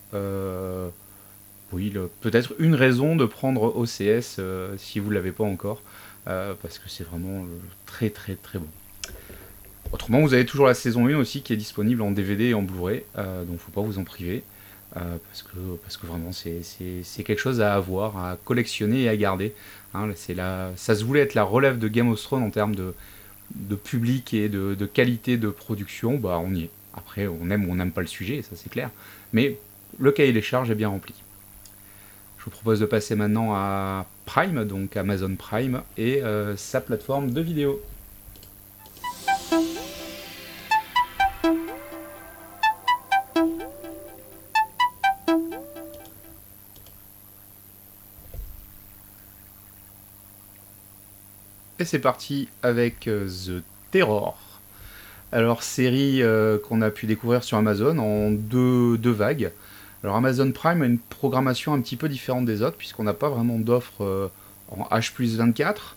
oui, 1.72 1.94
peut-être 2.20 2.54
une 2.58 2.74
raison 2.74 3.16
de 3.16 3.24
prendre 3.24 3.74
OCS 3.76 4.40
si 4.76 5.00
vous 5.00 5.08
ne 5.10 5.14
l'avez 5.14 5.32
pas 5.32 5.44
encore, 5.44 5.82
parce 6.24 6.78
que 6.78 6.88
c'est 6.88 7.04
vraiment 7.04 7.46
très 7.86 8.10
très 8.10 8.34
très 8.34 8.58
bon. 8.58 8.68
Autrement, 9.92 10.22
vous 10.22 10.32
avez 10.32 10.46
toujours 10.46 10.66
la 10.66 10.74
saison 10.74 11.06
1 11.06 11.16
aussi 11.16 11.42
qui 11.42 11.52
est 11.52 11.56
disponible 11.56 12.00
en 12.00 12.10
DVD 12.10 12.46
et 12.46 12.54
en 12.54 12.62
Blu-ray, 12.62 13.02
euh, 13.18 13.44
donc 13.44 13.58
faut 13.58 13.70
pas 13.72 13.82
vous 13.82 13.98
en 13.98 14.04
priver, 14.04 14.42
euh, 14.96 15.00
parce, 15.28 15.42
que, 15.42 15.50
parce 15.82 15.98
que 15.98 16.06
vraiment 16.06 16.32
c'est 16.32 17.22
quelque 17.24 17.38
chose 17.38 17.60
à 17.60 17.74
avoir, 17.74 18.16
à 18.16 18.38
collectionner 18.42 19.02
et 19.02 19.08
à 19.10 19.16
garder. 19.16 19.52
Hein. 19.94 20.08
ça 20.16 20.94
se 20.94 21.04
voulait 21.04 21.20
être 21.20 21.34
la 21.34 21.44
relève 21.44 21.78
de 21.78 21.88
Game 21.88 22.10
of 22.10 22.22
Thrones 22.22 22.42
en 22.42 22.48
termes 22.48 22.74
de, 22.74 22.94
de 23.54 23.74
public 23.74 24.34
et 24.34 24.48
de, 24.48 24.86
qualité 24.86 25.36
de 25.36 25.48
production, 25.48 26.16
bah 26.16 26.40
on 26.42 26.54
y 26.54 26.64
est. 26.64 26.70
Après, 26.94 27.26
on 27.26 27.50
aime 27.50 27.68
ou 27.68 27.72
on 27.72 27.76
n'aime 27.76 27.92
pas 27.92 28.00
le 28.00 28.06
sujet, 28.06 28.42
ça 28.42 28.50
c'est 28.54 28.70
clair. 28.70 28.90
Mais 29.32 29.58
le 29.98 30.12
cahier 30.12 30.32
des 30.32 30.42
charges 30.42 30.70
est 30.70 30.74
bien 30.74 30.88
rempli. 30.88 31.14
Je 32.38 32.44
vous 32.44 32.50
propose 32.50 32.80
de 32.80 32.86
passer 32.86 33.14
maintenant 33.14 33.54
à 33.54 34.06
Prime, 34.26 34.64
donc 34.64 34.96
Amazon 34.96 35.36
Prime, 35.36 35.82
et 35.96 36.22
sa 36.56 36.80
plateforme 36.80 37.30
de 37.30 37.40
vidéo. 37.40 37.80
C'est 51.84 51.98
parti 51.98 52.48
avec 52.62 53.08
euh, 53.08 53.28
The 53.28 53.62
Terror. 53.90 54.38
Alors, 55.32 55.62
série 55.62 56.22
euh, 56.22 56.58
qu'on 56.58 56.82
a 56.82 56.90
pu 56.90 57.06
découvrir 57.06 57.42
sur 57.42 57.56
Amazon 57.56 57.98
en 57.98 58.30
deux, 58.30 58.98
vagues. 59.04 59.50
Alors, 60.04 60.16
Amazon 60.16 60.52
Prime 60.52 60.82
a 60.82 60.86
une 60.86 60.98
programmation 60.98 61.72
un 61.72 61.80
petit 61.80 61.96
peu 61.96 62.08
différente 62.08 62.44
des 62.44 62.62
autres, 62.62 62.76
puisqu'on 62.76 63.04
n'a 63.04 63.14
pas 63.14 63.30
vraiment 63.30 63.58
d'offres 63.58 64.02
euh, 64.04 64.28
en 64.70 64.84
H 64.96 65.12
24. 65.16 65.96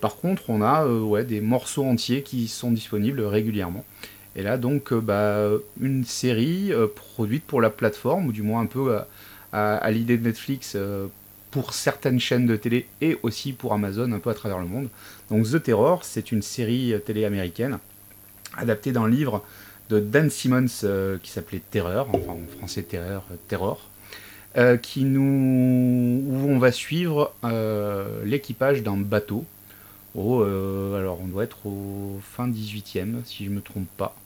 par 0.00 0.16
contre, 0.16 0.48
on 0.48 0.62
a 0.62 0.86
ouais, 0.86 1.24
des 1.24 1.40
morceaux 1.40 1.84
entiers 1.84 2.22
qui 2.22 2.48
sont 2.48 2.70
disponibles 2.70 3.20
régulièrement. 3.20 3.84
Et 4.36 4.42
là, 4.42 4.56
donc, 4.56 4.94
bah, 4.94 5.48
une 5.80 6.04
série 6.04 6.72
produite 6.94 7.44
pour 7.44 7.60
la 7.60 7.70
plateforme, 7.70 8.26
ou 8.26 8.32
du 8.32 8.42
moins 8.42 8.62
un 8.62 8.66
peu 8.66 8.98
à 9.52 9.90
l'idée 9.90 10.16
de 10.16 10.24
Netflix 10.24 10.76
pour 11.50 11.72
certaines 11.72 12.20
chaînes 12.20 12.46
de 12.46 12.56
télé 12.56 12.86
et 13.00 13.18
aussi 13.22 13.52
pour 13.52 13.72
Amazon 13.72 14.12
un 14.12 14.18
peu 14.18 14.30
à 14.30 14.34
travers 14.34 14.58
le 14.58 14.66
monde. 14.66 14.88
Donc 15.30 15.46
The 15.50 15.62
Terror, 15.62 16.04
c'est 16.04 16.32
une 16.32 16.42
série 16.42 16.94
télé 17.04 17.24
américaine 17.24 17.78
adaptée 18.56 18.92
d'un 18.92 19.08
livre 19.08 19.42
de 19.88 20.00
Dan 20.00 20.30
Simmons 20.30 20.66
euh, 20.84 21.18
qui 21.22 21.30
s'appelait 21.30 21.62
Terreur, 21.70 22.08
enfin 22.12 22.32
en 22.32 22.58
français 22.58 22.82
Terreur, 22.82 23.24
euh, 23.32 23.36
Terror, 23.48 23.88
euh, 24.56 24.76
qui 24.76 25.04
nous, 25.04 26.22
où 26.26 26.48
on 26.48 26.58
va 26.58 26.72
suivre 26.72 27.32
l'équipage 28.24 28.82
d'un 28.82 28.96
bateau. 28.96 29.44
Oh, 30.14 30.42
alors 30.42 31.20
on 31.22 31.26
doit 31.26 31.44
être 31.44 31.66
au 31.66 32.20
fin 32.22 32.48
18e, 32.48 33.24
si 33.24 33.44
je 33.44 33.50
me 33.50 33.60
trompe 33.60 33.88
pas. 33.96 34.16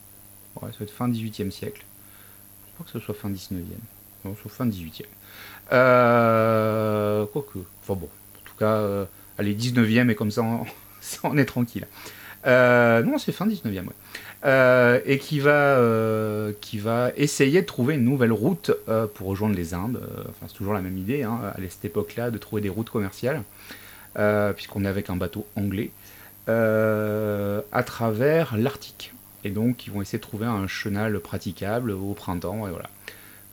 Ouais, 0.55 0.71
ça 0.71 0.79
doit 0.79 0.87
être 0.87 0.93
fin 0.93 1.09
18e 1.09 1.51
siècle. 1.51 1.83
Je 2.67 2.73
crois 2.73 2.85
que 2.85 2.91
ce 2.91 2.99
soit 2.99 3.13
fin 3.13 3.29
19e. 3.29 3.63
Non, 4.25 4.35
soit 4.41 4.51
fin 4.51 4.65
18e. 4.65 5.03
Euh, 7.35 7.41
quoique, 7.41 7.59
enfin 7.81 7.99
bon, 7.99 8.07
en 8.07 8.45
tout 8.45 8.55
cas, 8.57 8.75
euh, 8.75 9.05
allez, 9.37 9.55
19e 9.55 10.09
et 10.09 10.15
comme 10.15 10.31
ça 10.31 10.43
on, 11.23 11.37
est 11.37 11.45
tranquille. 11.45 11.87
Euh, 12.45 13.01
non, 13.03 13.17
c'est 13.17 13.31
fin 13.31 13.47
19e, 13.47 13.85
ouais. 13.85 13.93
Euh, 14.45 14.99
et 15.05 15.19
qui 15.19 15.39
va, 15.39 15.79
qui 16.59 16.77
va 16.77 17.11
essayer 17.15 17.61
de 17.61 17.65
trouver 17.65 17.95
une 17.95 18.03
nouvelle 18.03 18.33
route 18.33 18.71
pour 19.13 19.27
rejoindre 19.27 19.55
les 19.55 19.73
Indes. 19.73 20.01
enfin, 20.29 20.47
c'est 20.47 20.55
toujours 20.55 20.73
la 20.73 20.81
même 20.81 20.97
idée, 20.97 21.23
hein, 21.23 21.39
à 21.43 21.57
cette 21.69 21.85
époque-là, 21.85 22.29
de 22.29 22.37
trouver 22.37 22.61
des 22.61 22.69
routes 22.69 22.89
commerciales, 22.89 23.41
puisqu'on 24.55 24.83
est 24.83 24.89
avec 24.89 25.09
un 25.09 25.15
bateau 25.15 25.47
anglais, 25.55 25.91
à 26.47 27.83
travers 27.85 28.57
l'Arctique. 28.57 29.13
Et 29.45 29.49
donc, 29.49 29.87
ils 29.87 29.93
vont 29.93 30.01
essayer 30.01 30.19
de 30.19 30.23
trouver 30.23 30.45
un 30.45 30.67
chenal 30.67 31.17
praticable 31.21 31.91
au 31.91 32.13
printemps, 32.13 32.67
et 32.67 32.71
voilà. 32.71 32.89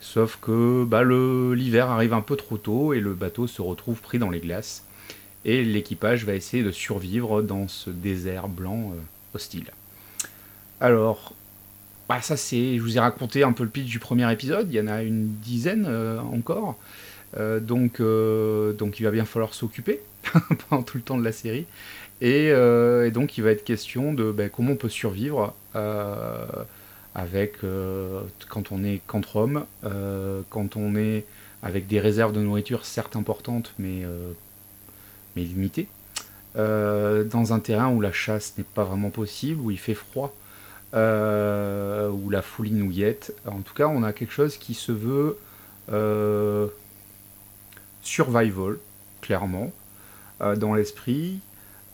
Sauf 0.01 0.39
que 0.41 0.85
bah, 0.85 1.05
l'hiver 1.05 1.91
arrive 1.91 2.15
un 2.15 2.23
peu 2.23 2.37
trop 2.37 2.57
tôt 2.57 2.95
et 2.95 3.01
le 3.01 3.13
bateau 3.13 3.47
se 3.47 3.61
retrouve 3.61 4.01
pris 4.01 4.19
dans 4.19 4.31
les 4.31 4.41
glaces. 4.41 4.85
Et 5.45 5.63
l'équipage 5.63 6.25
va 6.25 6.35
essayer 6.35 6.63
de 6.63 6.71
survivre 6.71 7.43
dans 7.43 7.69
ce 7.69 7.91
désert 7.91 8.49
blanc 8.49 8.93
euh, 8.95 9.01
hostile. 9.35 9.71
Alors, 10.81 11.35
bah, 12.09 12.21
ça 12.23 12.37
c'est, 12.37 12.77
je 12.77 12.83
vous 12.83 12.97
ai 12.97 13.01
raconté 13.01 13.43
un 13.43 13.53
peu 13.53 13.63
le 13.63 13.69
pitch 13.69 13.87
du 13.87 13.99
premier 13.99 14.31
épisode, 14.33 14.69
il 14.71 14.77
y 14.77 14.81
en 14.81 14.87
a 14.87 15.03
une 15.03 15.29
dizaine 15.37 15.87
euh, 15.87 16.19
encore. 16.21 16.79
Euh, 17.37 17.61
donc, 17.61 18.01
il 18.01 19.05
va 19.05 19.11
bien 19.11 19.25
falloir 19.25 19.55
s'occuper 19.55 20.01
pendant 20.69 20.83
tout 20.83 20.97
le 20.97 21.03
temps 21.03 21.19
de 21.19 21.25
la 21.25 21.33
série. 21.33 21.67
Et, 22.23 22.53
donc 23.13 23.39
il 23.39 23.45
va 23.45 23.51
être 23.51 23.65
question 23.65 24.13
de 24.13 24.31
bah, 24.31 24.51
comment 24.51 24.73
on 24.73 24.77
peut 24.77 24.91
survivre 24.91 25.55
avec 27.15 27.65
euh, 27.65 28.23
quand 28.49 28.73
on 28.73 28.85
est 28.85 29.01
contre 29.07 29.37
homme, 29.37 29.65
euh, 29.85 30.43
quand 30.51 30.77
on 30.77 30.95
est 30.97 31.25
avec 31.63 31.87
des 31.87 32.01
réserves 32.01 32.33
de 32.33 32.41
nourriture 32.41 32.87
certes 32.87 33.17
importantes 33.17 33.75
mais, 33.79 34.05
euh, 34.05 34.33
mais 35.37 35.43
limitées, 35.43 35.89
dans 36.55 37.53
un 37.53 37.61
terrain 37.61 37.91
où 37.91 38.01
la 38.01 38.13
chasse 38.13 38.55
n'est 38.59 38.65
pas 38.65 38.83
vraiment 38.83 39.11
possible, 39.11 39.61
où 39.61 39.71
il 39.71 39.79
fait 39.79 39.95
froid, 39.95 40.35
où 40.93 40.97
la 40.97 42.43
folie 42.43 42.73
nous 42.73 42.91
guette. 42.91 43.33
En 43.47 43.61
tout 43.61 43.73
cas, 43.73 43.87
on 43.87 44.03
a 44.03 44.13
quelque 44.13 44.33
chose 44.33 44.57
qui 44.57 44.75
se 44.75 44.91
veut 44.91 45.39
survival, 48.03 48.79
clairement, 49.21 49.71
dans 50.41 50.75
l'esprit, 50.75 51.39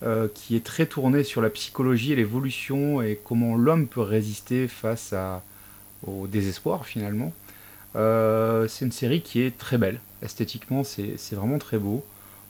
euh, 0.03 0.29
qui 0.35 0.57
est 0.57 0.63
très 0.63 0.85
tourné 0.85 1.25
sur 1.25 1.41
la 1.41 1.49
psychologie 1.49 2.13
et 2.13 2.17
l'évolution 2.17 3.01
et 3.01 3.19
comment 3.25 3.57
l'homme 3.57 3.87
peut 3.87 4.03
résister 4.03 4.69
face 4.69 5.15
au 6.07 6.27
désespoir 6.27 6.85
finalement. 6.85 7.33
Euh, 7.97 8.69
c'est 8.69 8.85
une 8.85 8.93
série 8.93 9.23
qui 9.23 9.41
est 9.41 9.57
très 9.57 9.79
belle. 9.79 10.01
Esthétiquement, 10.21 10.85
c'est 10.85 11.17
vraiment 11.33 11.59
très 11.59 11.79
beau. 11.79 12.05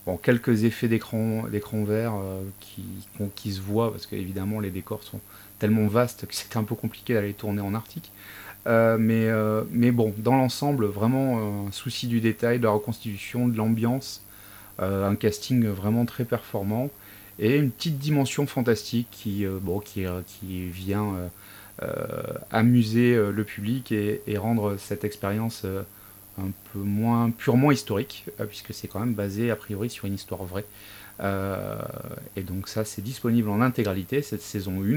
Bon, 0.07 0.17
quelques 0.17 0.65
effets 0.65 0.89
d'écran 0.89 1.45
vert 1.85 2.15
euh, 2.17 2.43
qui, 2.59 2.83
qui, 3.37 3.53
se 3.53 3.61
voient 3.61 3.93
parce 3.93 4.07
qu'évidemment 4.07 4.59
les 4.59 4.71
décors 4.71 5.05
sont 5.05 5.21
tellement 5.61 5.87
vastes 5.87 6.27
que 6.27 6.35
c'était 6.35 6.57
un 6.57 6.65
peu 6.65 6.75
compliqué 6.75 7.15
d'aller 7.15 7.33
tourner 7.33 7.61
en 7.61 7.75
Arctique. 7.75 8.11
mais, 8.67 9.31
mais 9.71 9.93
bon, 9.93 10.13
dans 10.19 10.37
l'ensemble, 10.37 10.87
vraiment 10.87 11.69
un 11.69 11.71
souci 11.71 12.09
du 12.09 12.21
détail, 12.21 12.59
de 12.59 12.65
la 12.65 12.71
reconstitution, 12.71 13.47
de 13.47 13.57
l'ambiance, 13.57 14.25
un 14.81 15.15
casting 15.15 15.65
vraiment 15.69 16.07
très 16.07 16.25
performant 16.25 16.91
et 17.39 17.57
une 17.57 17.71
petite 17.71 17.99
dimension 17.99 18.47
fantastique 18.47 19.09
qui, 19.11 19.45
euh, 19.45 19.59
bon, 19.61 19.81
qui, 19.81 20.07
euh, 20.07 20.21
qui 20.27 20.67
vient 20.69 21.31
euh, 21.83 22.23
amuser 22.51 23.15
le 23.17 23.45
public 23.45 23.93
et, 23.93 24.39
rendre 24.39 24.77
cette 24.79 25.05
expérience 25.05 25.67
un 26.39 26.51
peu 26.73 26.79
moins 26.79 27.31
purement 27.31 27.71
historique, 27.71 28.25
puisque 28.49 28.73
c'est 28.73 28.89
quand 28.89 29.01
même 29.01 29.15
basé 29.15 29.51
a 29.51 29.57
priori 29.57 29.91
sur 29.91 30.07
une 30.07 30.15
histoire 30.15 30.45
vraie. 30.45 30.65
et 32.37 32.43
donc 32.43 32.69
ça, 32.69 32.87
c'est 32.87 33.03
disponible 33.03 33.51
en 33.51 33.61
intégralité, 33.61 34.23
cette 34.23 34.41
saison 34.43 34.83
1. 34.83 34.95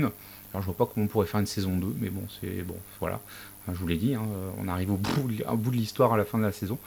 Alors 0.52 0.62
je 0.62 0.66
vois 0.66 0.76
pas 0.76 0.86
comment 0.86 1.06
on 1.06 1.10
pourrait 1.10 1.28
faire 1.28 1.42
une 1.42 1.46
saison 1.46 1.76
2, 1.76 1.96
mais 2.00 2.10
bon, 2.10 2.24
c'est 2.40 2.64
bon, 2.64 2.78
voilà. 3.02 3.20
Je 3.74 3.80
vous 3.80 3.88
l'ai 3.88 3.98
dit, 3.98 4.16
hein, 4.16 4.24
on 4.60 4.68
arrive 4.68 4.92
au 4.92 4.98
bout, 4.98 5.30
bout 5.56 5.72
de 5.72 5.76
l'histoire 5.76 6.14
à 6.14 6.18
la 6.18 6.26
fin 6.26 6.38
de 6.38 6.44
la 6.44 6.52
saison. 6.52 6.78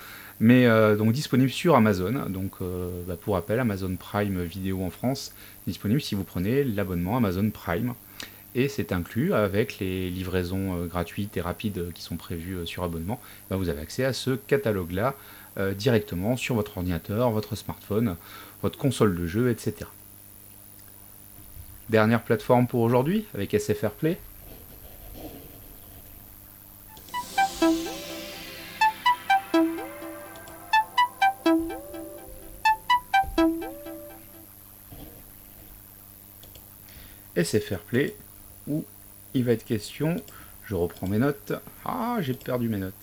Mais 0.43 0.67
euh, 0.67 0.97
donc 0.97 1.13
disponible 1.13 1.51
sur 1.51 1.77
Amazon. 1.77 2.29
Donc 2.29 2.55
euh, 2.61 2.91
bah, 3.07 3.17
pour 3.17 3.35
rappel, 3.35 3.61
Amazon 3.61 3.95
Prime 3.95 4.43
Vidéo 4.43 4.83
en 4.83 4.91
France, 4.91 5.33
disponible 5.69 6.01
si 6.01 6.17
vous 6.17 6.25
prenez 6.25 6.65
l'abonnement 6.65 7.17
Amazon 7.17 7.49
Prime. 7.51 7.95
Et 8.57 8.69
c'est 8.69 8.91
inclus 8.91 9.33
avec 9.33 9.79
les 9.79 10.11
livraisons 10.11 10.75
euh, 10.77 10.87
gratuites 10.87 11.37
et 11.37 11.41
rapides 11.41 11.93
qui 11.95 12.03
sont 12.03 12.17
prévues 12.17 12.67
sur 12.67 12.83
abonnement. 12.83 13.21
Bah, 13.51 13.57
vous 13.57 13.69
avez 13.69 13.81
accès 13.81 14.05
à 14.05 14.13
ce 14.13 14.33
catalogue-là 14.33 15.15
directement 15.77 16.39
sur 16.39 16.55
votre 16.55 16.79
ordinateur, 16.79 17.31
votre 17.31 17.57
smartphone, 17.57 18.17
votre 18.63 18.79
console 18.79 19.15
de 19.15 19.27
jeu, 19.27 19.51
etc. 19.51 19.85
Dernière 21.91 22.23
plateforme 22.23 22.67
pour 22.67 22.81
aujourd'hui 22.81 23.27
avec 23.35 23.55
SFR 23.55 23.91
Play. 23.91 24.19
C'est 37.61 37.79
Play, 37.79 38.15
où 38.67 38.83
il 39.35 39.45
va 39.45 39.53
être 39.53 39.65
question, 39.65 40.17
je 40.65 40.75
reprends 40.75 41.07
mes 41.07 41.19
notes, 41.19 41.53
ah 41.85 42.17
j'ai 42.21 42.33
perdu 42.33 42.69
mes 42.69 42.79
notes. 42.79 42.95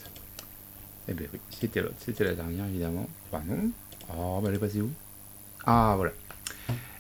Eh 1.08 1.14
bien 1.14 1.28
oui, 1.32 1.40
c'était 1.52 1.82
l'autre, 1.82 1.96
c'était 2.00 2.24
la 2.24 2.34
dernière 2.34 2.66
évidemment. 2.66 3.08
Enfin 3.32 3.44
non, 3.48 3.70
oh 4.18 4.44
elle 4.48 4.56
est 4.56 4.60
passée 4.60 4.82
où? 4.82 4.90
Ah 5.66 5.94
voilà. 5.96 6.14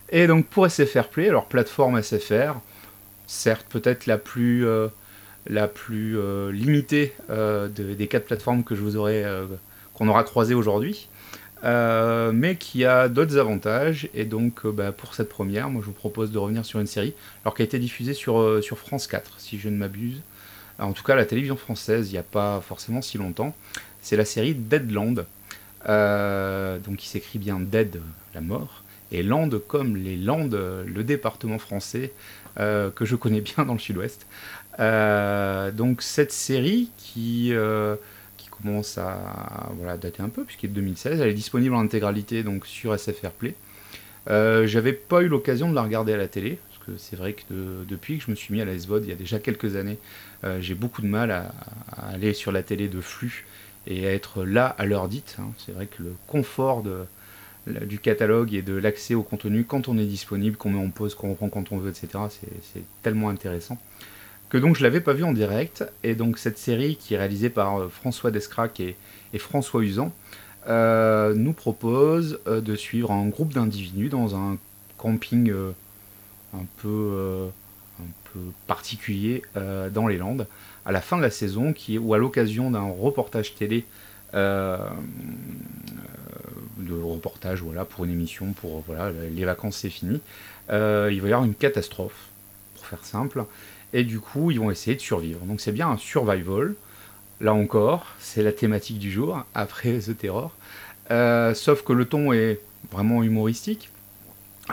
Et 0.10 0.28
donc 0.28 0.46
pour 0.46 0.70
SFR 0.70 1.08
Play, 1.10 1.30
alors 1.30 1.48
plateforme 1.48 2.00
SFR, 2.02 2.60
certes 3.26 3.66
peut-être 3.68 4.06
la 4.06 4.20
plus, 4.20 4.68
euh, 4.68 4.88
la 5.48 5.68
plus 5.68 6.20
euh, 6.20 6.52
limitée 6.52 7.14
euh, 7.32 7.68
des 7.68 8.08
quatre 8.08 8.26
plateformes 8.26 8.64
que 8.64 8.76
je 8.76 8.82
vous 8.82 8.96
aurais, 8.96 9.26
qu'on 9.96 10.08
aura 10.08 10.24
croisées 10.24 10.54
aujourd'hui. 10.54 11.10
Euh, 11.66 12.32
mais 12.34 12.56
qui 12.56 12.86
a 12.86 13.10
d'autres 13.10 13.38
avantages. 13.38 14.10
Et 14.14 14.26
donc, 14.26 14.66
euh, 14.66 14.72
bah, 14.72 14.92
pour 14.92 15.14
cette 15.14 15.30
première, 15.30 15.70
moi 15.70 15.82
je 15.82 15.88
vous 15.88 15.94
propose 15.94 16.32
de 16.32 16.38
revenir 16.38 16.66
sur 16.66 16.80
une 16.80 16.88
série, 16.88 17.14
alors 17.44 17.54
qui 17.54 17.62
a 17.62 17.66
été 17.66 17.80
diffusée 17.80 18.14
sur, 18.14 18.40
euh, 18.40 18.62
France 18.62 19.08
4, 19.08 19.40
si 19.40 19.60
je 19.60 19.70
ne 19.70 19.78
m'abuse. 19.78 20.22
En 20.80 20.94
tout 20.94 21.04
cas, 21.04 21.16
la 21.16 21.26
télévision 21.26 21.58
française, 21.58 22.10
il 22.10 22.14
n'y 22.14 22.20
a 22.20 22.24
pas 22.24 22.62
forcément 22.62 23.02
si 23.02 23.18
longtemps. 23.18 23.54
C'est 24.02 24.16
la 24.16 24.26
série 24.26 24.54
Deadland. 24.56 25.26
donc, 25.86 26.98
qui 26.98 27.08
s'écrit 27.08 27.40
bien 27.40 27.60
Dead, 27.60 28.00
la 28.34 28.42
mort, 28.42 28.84
et 29.12 29.24
Land 29.24 29.50
comme 29.68 29.98
les 29.98 30.16
Landes, 30.16 30.58
le 30.86 31.04
département 31.04 31.58
français 31.58 32.14
que 32.56 33.04
je 33.04 33.16
connais 33.16 33.42
bien 33.42 33.66
dans 33.66 33.74
le 33.74 33.80
sud-ouest. 33.80 34.26
donc 34.78 36.02
cette 36.02 36.32
série 36.32 36.90
qui 36.98 37.54
commence 38.62 38.98
à 38.98 39.70
voilà, 39.78 39.98
dater 39.98 40.22
un 40.22 40.30
peu, 40.30 40.44
puisqu'elle 40.44 40.72
est 40.72 40.74
de 40.74 40.80
2016, 40.82 41.22
elle 41.22 41.30
est 41.30 41.34
disponible 41.34 41.76
en 41.76 41.82
intégralité 41.82 42.44
donc, 42.44 42.66
sur 42.66 42.98
SFR 42.98 43.32
Play. 43.32 43.56
J'avais 44.28 44.94
pas 44.94 45.22
eu 45.22 45.28
l'occasion 45.28 45.70
de 45.70 45.76
la 45.76 45.82
regarder 45.82 46.14
à 46.14 46.18
la 46.18 46.28
télé, 46.28 46.60
parce 46.68 46.86
que 46.86 46.98
c'est 46.98 47.16
vrai 47.16 47.34
que 47.34 47.44
depuis 47.88 48.20
que 48.20 48.26
je 48.26 48.32
me 48.32 48.36
suis 48.36 48.54
mis 48.54 48.62
à 48.62 48.66
la 48.66 48.78
SVOD 48.78 49.04
il 49.06 49.10
y 49.10 49.14
a 49.14 49.16
déjà 49.16 49.40
quelques 49.40 49.76
années, 49.76 49.98
j'ai 50.60 50.76
beaucoup 50.76 51.02
de 51.02 51.08
mal 51.08 51.32
à, 51.32 51.52
aller 52.12 52.34
sur 52.34 52.52
la 52.52 52.62
télé 52.62 52.88
de 52.88 53.02
flux 53.02 53.46
et 53.88 54.08
à 54.08 54.14
être 54.14 54.44
là 54.44 54.68
à 54.78 54.86
l'heure 54.86 55.08
dite. 55.08 55.38
Hein. 55.40 55.48
C'est 55.58 55.72
vrai 55.72 55.88
que 55.88 56.04
le 56.04 56.14
confort 56.28 56.84
du 57.66 58.00
catalogue 58.00 58.54
et 58.54 58.62
de 58.62 58.74
l'accès 58.74 59.16
au 59.16 59.24
contenu 59.24 59.64
quand 59.64 59.88
on 59.88 59.98
est 59.98 60.06
disponible, 60.06 60.58
qu'on 60.58 60.70
met 60.70 60.84
en 60.84 60.90
pause, 60.90 61.16
qu'on 61.16 61.32
reprend 61.32 61.50
quand 61.50 61.72
on 61.72 61.78
veut, 61.78 61.90
etc. 61.90 62.24
C'est 62.30 62.84
tellement 63.02 63.30
intéressant 63.30 63.80
que 64.50 64.58
donc 64.58 64.76
je 64.76 64.84
l'avais 64.84 65.00
pas 65.00 65.14
vu 65.14 65.24
en 65.24 65.32
direct. 65.32 65.86
Et 66.04 66.16
donc 66.16 66.38
cette 66.38 66.58
série 66.58 66.98
qui 66.98 67.14
est 67.14 67.18
réalisée 67.18 67.50
par 67.50 67.80
euh, 67.80 67.88
François 67.88 68.32
Descrac 68.32 68.80
et, 68.80 68.96
François 69.38 69.82
Usan 69.84 70.12
euh, 70.68 71.34
nous 71.36 71.54
propose 71.54 72.40
euh, 72.48 72.62
de 72.62 72.76
suivre 72.76 73.12
un 73.12 73.28
groupe 73.28 73.54
d'individus 73.54 74.10
dans 74.10 74.36
un 74.36 74.58
camping 74.98 75.54
un 76.54 76.66
peu 76.82 77.48
un 78.02 78.08
peu 78.34 78.40
particulier 78.68 79.44
dans 79.56 80.08
les 80.08 80.18
Landes 80.18 80.46
à 80.86 80.92
la 80.92 81.00
fin 81.00 81.16
de 81.16 81.22
la 81.22 81.30
saison 81.30 81.72
qui 81.72 81.98
ou 81.98 82.14
à 82.14 82.18
l'occasion 82.18 82.70
d'un 82.72 82.92
reportage 82.92 83.56
télé 83.56 83.86
de 84.34 84.84
reportage 87.02 87.62
voilà, 87.62 87.86
pour 87.86 88.04
une 88.04 88.12
émission, 88.12 88.52
pour 88.52 88.84
voilà, 88.88 89.12
les 89.12 89.46
vacances 89.46 89.78
c'est 89.78 89.90
fini. 89.90 90.20
Il 90.70 90.76
va 90.76 91.10
y 91.10 91.16
avoir 91.18 91.46
une 91.46 91.56
catastrophe, 91.56 92.28
pour 92.76 92.86
faire 92.86 93.06
simple, 93.06 93.46
et 93.94 94.04
du 94.04 94.20
coup 94.20 94.52
ils 94.52 94.60
vont 94.60 94.72
essayer 94.72 94.96
de 94.96 95.02
survivre. 95.02 95.40
Donc 95.46 95.62
c'est 95.62 95.72
bien 95.72 95.90
un 95.90 95.98
survival, 95.98 96.76
là 97.42 97.54
encore, 97.54 98.06
c'est 98.20 98.44
la 98.44 98.52
thématique 98.52 99.00
du 99.00 99.12
jour, 99.12 99.44
après 99.56 100.00
The 100.00 100.18
Terror. 100.18 100.54
Euh, 101.12 101.54
sauf 101.54 101.84
que 101.84 101.94
le 101.94 102.06
ton 102.06 102.34
est 102.34 102.60
vraiment 102.92 103.24
humoristique. 103.24 103.90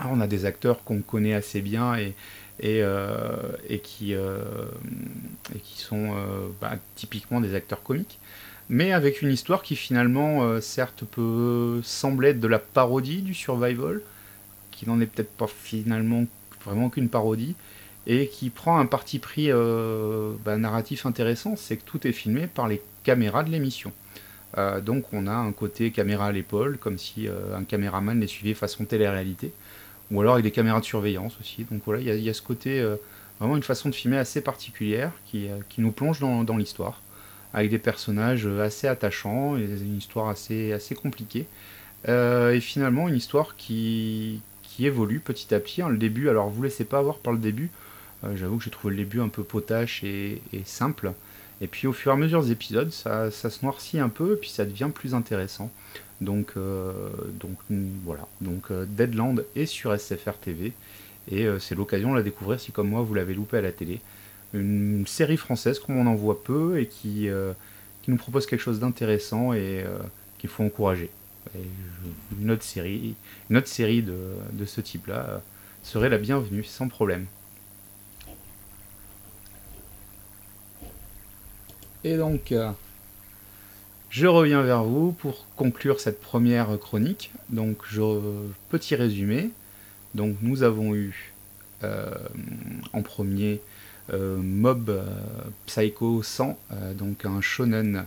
On 0.05 0.21
a 0.21 0.27
des 0.27 0.45
acteurs 0.45 0.83
qu'on 0.83 1.01
connaît 1.01 1.33
assez 1.33 1.61
bien 1.61 1.95
et, 1.95 2.13
et, 2.59 2.83
euh, 2.83 3.35
et 3.67 3.79
qui, 3.79 4.13
et 4.13 5.59
qui 5.63 5.79
sont 5.79 6.11
bah, 6.61 6.73
typiquement 6.95 7.41
des 7.41 7.55
acteurs 7.55 7.81
comiques 7.81 8.19
mais 8.69 8.91
avec 8.91 9.21
une 9.21 9.31
histoire 9.31 9.61
qui 9.61 9.75
finalement, 9.75 10.43
euh, 10.43 10.59
certes, 10.59 11.03
peut 11.05 11.79
sembler 11.83 12.29
être 12.29 12.39
de 12.39 12.47
la 12.47 12.59
parodie 12.59 13.21
du 13.21 13.33
survival, 13.33 14.01
qui 14.71 14.87
n'en 14.87 14.99
est 14.99 15.05
peut-être 15.05 15.31
pas 15.31 15.47
finalement 15.47 16.25
vraiment 16.65 16.89
qu'une 16.89 17.09
parodie, 17.09 17.55
et 18.07 18.27
qui 18.27 18.49
prend 18.49 18.79
un 18.79 18.87
parti 18.87 19.19
pris 19.19 19.51
euh, 19.51 20.31
bah, 20.43 20.57
narratif 20.57 21.05
intéressant, 21.05 21.55
c'est 21.55 21.77
que 21.77 21.83
tout 21.83 22.07
est 22.07 22.11
filmé 22.13 22.47
par 22.47 22.67
les 22.67 22.81
caméras 23.03 23.43
de 23.43 23.51
l'émission. 23.51 23.91
Euh, 24.57 24.81
donc 24.81 25.13
on 25.13 25.27
a 25.27 25.33
un 25.33 25.51
côté 25.51 25.91
caméra 25.91 26.27
à 26.27 26.31
l'épaule, 26.31 26.77
comme 26.79 26.97
si 26.97 27.27
un 27.55 27.63
caméraman 27.63 28.19
les 28.19 28.27
suivait 28.27 28.53
façon 28.55 28.85
télé-réalité, 28.85 29.51
ou 30.09 30.21
alors 30.21 30.33
avec 30.33 30.43
des 30.43 30.51
caméras 30.51 30.79
de 30.79 30.85
surveillance 30.85 31.37
aussi. 31.39 31.65
Donc 31.69 31.81
voilà, 31.85 32.01
il 32.01 32.23
y, 32.23 32.29
a 32.29 32.33
ce 32.33 32.41
côté, 32.41 32.83
vraiment 33.39 33.57
une 33.57 33.63
façon 33.63 33.89
de 33.89 33.95
filmer 33.95 34.17
assez 34.17 34.41
particulière 34.41 35.11
qui, 35.25 35.49
nous 35.77 35.91
plonge 35.91 36.19
dans 36.19 36.57
l'histoire 36.57 37.01
avec 37.53 37.71
des 37.71 37.79
personnages 37.79 38.45
assez 38.45 38.87
attachants 38.87 39.57
une 39.57 39.97
histoire 39.97 40.29
assez, 40.29 40.73
assez 40.73 40.95
compliquée. 40.95 41.47
Euh, 42.07 42.53
et 42.53 42.59
finalement, 42.59 43.07
une 43.07 43.15
histoire 43.15 43.55
qui, 43.55 44.41
qui 44.63 44.85
évolue 44.85 45.19
petit 45.19 45.53
à 45.53 45.59
petit. 45.59 45.81
Hein, 45.81 45.89
le 45.89 45.97
début, 45.97 46.29
alors 46.29 46.49
vous 46.49 46.63
laissez 46.63 46.85
pas 46.85 46.99
avoir 46.99 47.17
par 47.17 47.33
le 47.33 47.39
début, 47.39 47.65
euh, 47.65 47.69
j'avoue 48.35 48.57
que 48.57 48.63
j'ai 48.63 48.71
trouvé 48.71 48.95
le 48.95 49.03
début 49.03 49.21
un 49.21 49.29
peu 49.29 49.43
potache 49.43 50.03
et, 50.03 50.41
simple. 50.65 51.13
Et 51.61 51.67
puis 51.67 51.87
au 51.87 51.93
fur 51.93 52.11
et 52.11 52.15
à 52.15 52.17
mesure 52.17 52.43
des 52.43 52.51
épisodes, 52.51 52.91
ça, 52.91 53.31
se 53.31 53.63
noircit 53.63 53.99
un 53.99 54.09
peu 54.09 54.33
et 54.33 54.35
puis 54.35 54.49
ça 54.49 54.65
devient 54.65 54.89
plus 54.93 55.15
intéressant. 55.15 55.71
Donc, 56.21 56.53
euh, 56.57 56.91
donc 57.39 57.57
voilà, 58.03 58.27
donc 58.41 58.71
Deadland 58.71 59.43
est 59.55 59.67
sur 59.67 59.97
SFR 59.97 60.33
TV 60.41 60.73
et 61.29 61.47
c'est 61.59 61.75
l'occasion 61.75 62.11
de 62.11 62.17
la 62.17 62.23
découvrir 62.23 62.59
si 62.59 62.71
comme 62.71 62.89
moi 62.89 63.01
vous 63.01 63.13
l'avez 63.13 63.33
loupé 63.33 63.57
à 63.57 63.61
la 63.61 63.71
télé 63.71 63.99
une 64.53 65.05
série 65.07 65.37
française 65.37 65.79
comme 65.79 65.97
on 65.97 66.07
en 66.07 66.15
voit 66.15 66.43
peu 66.43 66.79
et 66.79 66.87
qui, 66.87 67.29
euh, 67.29 67.53
nous 68.07 68.15
propose 68.15 68.45
quelque 68.45 68.61
chose 68.61 68.79
d'intéressant 68.79 69.51
et 69.51 69.83
euh, 69.85 69.97
qu'il 70.37 70.49
faut 70.49 70.63
encourager. 70.63 71.09
une 72.39 72.51
autre 72.51 72.63
série, 72.63 73.15
une 73.49 73.57
autre 73.57 73.67
série 73.67 74.01
de, 74.01 74.65
ce 74.65 74.79
type-là 74.79 75.25
euh, 75.27 75.37
serait 75.83 76.07
la 76.07 76.17
bienvenue, 76.17 76.63
sans 76.63 76.87
problème. 76.87 77.25
Et 82.07 82.15
donc, 82.15 82.53
je 84.09 84.27
reviens 84.27 84.61
vers 84.61 84.83
vous 84.83 85.11
pour 85.11 85.45
conclure 85.57 85.99
cette 85.99 86.21
première 86.21 86.79
chronique. 86.79 87.31
Donc, 87.49 87.79
je, 87.89 88.01
petit 88.69 88.95
résumé. 88.95 89.49
Donc, 90.15 90.37
nous 90.41 90.63
avons 90.63 90.95
eu 90.95 91.33
en 91.83 93.01
premier 93.01 93.59
euh, 94.13 94.37
Mob 94.37 94.89
euh, 94.89 95.03
Psycho 95.65 96.23
100, 96.23 96.57
euh, 96.71 96.93
donc 96.93 97.25
un 97.25 97.41
shonen 97.41 98.05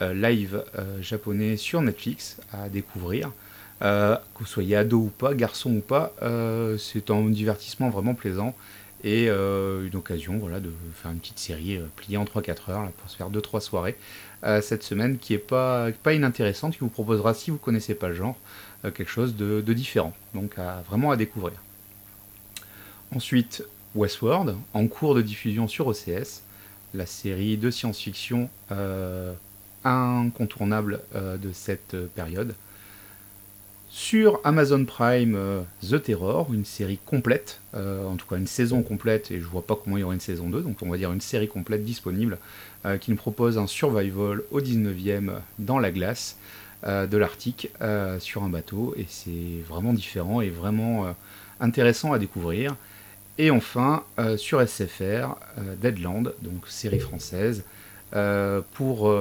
live 0.00 0.64
japonais 1.00 1.56
sur 1.56 1.80
Netflix 1.80 2.38
à 2.52 2.68
découvrir. 2.68 3.30
que 3.78 4.18
vous 4.40 4.44
soyez 4.44 4.74
ado 4.74 4.98
ou 4.98 5.08
pas, 5.08 5.34
garçon 5.34 5.70
ou 5.76 5.80
pas, 5.80 6.12
c'est 6.80 7.12
un 7.12 7.22
divertissement 7.30 7.90
vraiment 7.90 8.14
plaisant 8.14 8.56
et 9.04 9.28
une 9.28 9.94
occasion 9.94 10.38
voilà, 10.38 10.60
de 10.60 10.72
faire 10.94 11.10
une 11.10 11.18
petite 11.18 11.38
série 11.38 11.78
pliée 11.94 12.16
en 12.16 12.24
3-4 12.24 12.70
heures 12.70 12.90
pour 12.92 13.10
se 13.10 13.16
faire 13.16 13.30
2-3 13.30 13.60
soirées 13.60 13.96
cette 14.62 14.82
semaine 14.82 15.18
qui 15.18 15.34
est 15.34 15.38
pas, 15.38 15.92
pas 16.02 16.14
inintéressante, 16.14 16.72
qui 16.72 16.80
vous 16.80 16.88
proposera, 16.88 17.34
si 17.34 17.50
vous 17.50 17.58
connaissez 17.58 17.94
pas 17.94 18.08
le 18.08 18.14
genre, 18.14 18.36
quelque 18.82 19.08
chose 19.08 19.36
de, 19.36 19.60
différent. 19.74 20.14
Donc 20.34 20.56
vraiment 20.88 21.10
à 21.10 21.16
découvrir. 21.16 21.60
Ensuite, 23.14 23.62
Westworld, 23.94 24.56
en 24.72 24.86
cours 24.88 25.14
de 25.14 25.22
diffusion 25.22 25.68
sur 25.68 25.86
OCS, 25.86 26.42
la 26.94 27.06
série 27.06 27.56
de 27.56 27.70
science-fiction 27.70 28.48
euh, 28.72 29.32
incontournable 29.84 31.00
euh, 31.14 31.36
de 31.36 31.52
cette 31.52 31.96
période. 32.14 32.54
Sur 33.96 34.40
Amazon 34.42 34.84
Prime, 34.84 35.36
euh, 35.36 35.62
The 35.88 36.02
Terror, 36.02 36.52
une 36.52 36.64
série 36.64 36.98
complète, 37.06 37.60
en 37.74 38.16
tout 38.16 38.26
cas 38.26 38.36
une 38.36 38.48
saison 38.48 38.82
complète, 38.82 39.30
et 39.30 39.40
je 39.40 39.44
vois 39.46 39.62
pas 39.62 39.76
comment 39.76 39.96
il 39.96 40.00
y 40.00 40.02
aura 40.02 40.14
une 40.14 40.20
saison 40.20 40.48
2, 40.48 40.62
donc 40.62 40.78
on 40.82 40.90
va 40.90 40.96
dire 40.96 41.12
une 41.12 41.20
série 41.20 41.48
complète 41.48 41.84
disponible, 41.84 42.38
qui 43.00 43.10
nous 43.10 43.16
propose 43.16 43.56
un 43.56 43.66
survival 43.66 44.42
au 44.50 44.60
19e 44.60 45.32
dans 45.58 45.78
la 45.78 45.90
glace 45.90 46.36
de 46.84 47.16
l'Arctique 47.16 47.70
sur 48.20 48.44
un 48.44 48.48
bateau, 48.48 48.94
et 48.96 49.06
c'est 49.08 49.62
vraiment 49.68 49.92
différent 49.92 50.40
et 50.40 50.50
vraiment 50.50 51.14
intéressant 51.60 52.12
à 52.12 52.18
découvrir. 52.18 52.76
Et 53.38 53.50
enfin, 53.50 54.04
euh, 54.18 54.36
sur 54.36 54.60
SFR, 54.60 55.00
euh, 55.58 55.74
Deadland, 55.80 56.34
donc 56.42 56.68
série 56.68 57.00
française, 57.00 57.64
euh, 58.14 58.60
pour, 58.74 59.12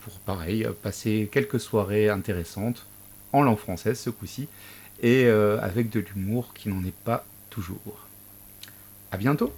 pour 0.00 0.18
pareil, 0.26 0.68
passer 0.82 1.28
quelques 1.32 1.60
soirées 1.60 2.10
intéressantes, 2.10 2.84
en 3.34 3.42
langue 3.42 3.58
française 3.58 3.98
ce 3.98 4.10
coup-ci, 4.10 4.48
et 5.02 5.26
avec 5.26 5.90
de 5.90 6.00
l'humour 6.00 6.54
qui 6.54 6.68
n'en 6.70 6.82
est 6.84 6.94
pas 7.04 7.26
toujours. 7.50 8.06
A 9.12 9.16
bientôt 9.18 9.52